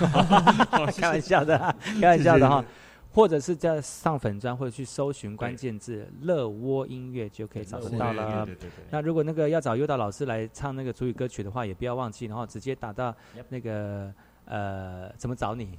[0.96, 1.58] 开玩笑的，
[2.00, 2.64] 开玩笑的哈。
[3.12, 8.44] 或者是在上粉砖，或者去搜寻关键字“乐窝音乐”就可以找得到了。
[8.44, 8.84] 对对对。
[8.90, 13.14] 那如果那个要找优导老师来唱那个主语歌曲的话，也不要忘记，然后直接打到
[13.48, 14.12] 那个
[14.46, 15.78] 呃，怎么找你？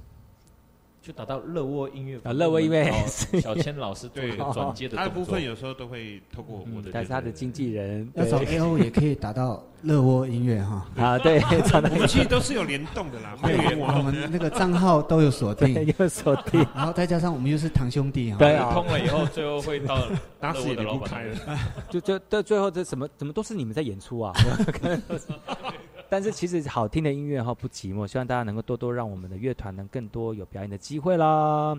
[1.06, 2.92] 就打到乐窝音乐啊，乐窝音乐，
[3.40, 4.36] 小千老师对。
[4.52, 8.10] 转接的他的部分有时候都会透过我的，但是他的经纪人。
[8.14, 10.84] 要找 A O 也可以打到乐窝音乐哈。
[10.98, 20.08] 啊，对， 我们其实都是有联动的啦，我们那个账号都有锁定， 有锁定，然后再加上我们又是堂兄弟哈，对啊，通了以后，最后会到
[20.40, 21.36] 打死也的不开了，
[21.88, 24.32] 就就到最后这什么怎么都是你们在演出啊？
[26.08, 31.76] 但是其实好听的音乐哈不寂寞，希望大家能够多多让我们的乐团能更多有表演的机会啦。